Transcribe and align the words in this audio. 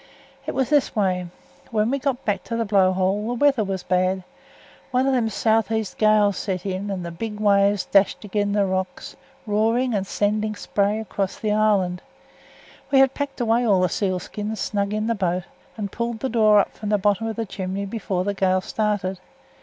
It 0.47 0.55
was 0.55 0.71
this 0.71 0.95
way. 0.95 1.27
When 1.69 1.91
we 1.91 1.99
got 1.99 2.25
back 2.25 2.43
to 2.45 2.55
th' 2.55 2.67
blow 2.67 2.91
hole 2.91 3.35
th' 3.35 3.39
weather 3.39 3.63
was 3.63 3.83
bad. 3.83 4.23
One 4.89 5.05
o' 5.05 5.11
them 5.11 5.29
sou'east 5.29 5.99
gales 5.99 6.37
set 6.37 6.65
in, 6.65 6.89
and 6.89 7.05
th' 7.05 7.15
big 7.15 7.39
waves 7.39 7.85
dashed 7.85 8.25
agen 8.25 8.53
the 8.53 8.65
rocks, 8.65 9.15
roaring 9.45 9.93
and 9.93 10.07
sending 10.07 10.55
spray 10.55 10.93
right 10.97 11.01
across 11.01 11.35
th' 11.39 11.51
island. 11.51 12.01
We 12.89 12.97
had 12.97 13.13
packed 13.13 13.41
away 13.41 13.63
all 13.63 13.87
th' 13.87 13.91
seal 13.91 14.17
skins 14.17 14.59
snug 14.59 14.91
in 14.91 15.07
th' 15.07 15.19
boat 15.19 15.43
and 15.77 15.91
pulled 15.91 16.19
th' 16.21 16.31
door 16.31 16.57
up 16.57 16.71
from 16.73 16.89
th' 16.89 16.99
bottom 16.99 17.27
of 17.27 17.35
th' 17.35 17.47
chimney 17.47 17.85
before 17.85 18.23
th' 18.25 18.35
gale 18.35 18.61
started. 18.61 19.19